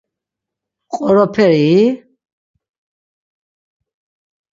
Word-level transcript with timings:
Qoroperii? 0.95 1.77